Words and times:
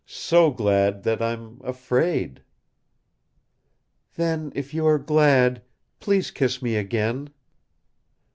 "So 0.07 0.49
glad 0.49 1.03
that 1.03 1.21
I'm 1.21 1.61
afraid." 1.63 2.41
"Then 4.15 4.51
if 4.55 4.73
you 4.73 4.87
are 4.87 4.97
glad 4.97 5.61
please 5.99 6.31
kiss 6.31 6.59
me 6.59 6.75
again." 6.75 7.29